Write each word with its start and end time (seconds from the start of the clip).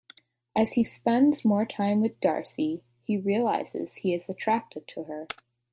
As 0.55 0.73
he 0.73 0.83
spends 0.83 1.45
more 1.45 1.63
time 1.63 2.01
with 2.01 2.19
Darcy, 2.19 2.81
he 3.03 3.17
realizes 3.19 3.97
he 3.97 4.15
is 4.15 4.29
attracted 4.29 4.87
to 4.87 5.03
her. 5.03 5.27